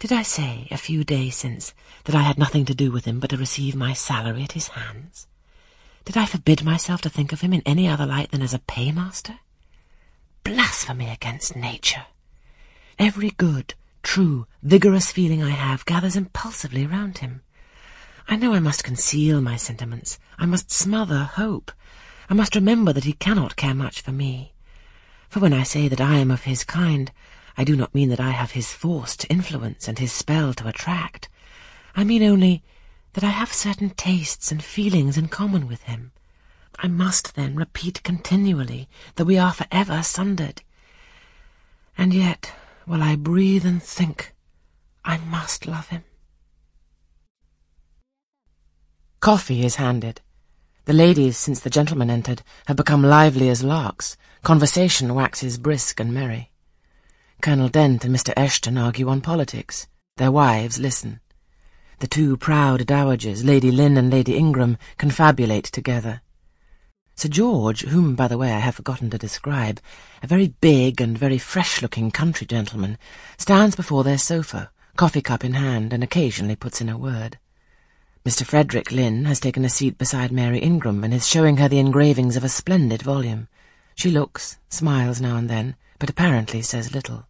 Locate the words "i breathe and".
43.02-43.82